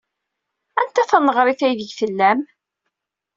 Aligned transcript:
Anta 0.79 1.03
taneɣrit 1.09 1.61
aydeg 1.67 1.91
tellam? 1.99 2.39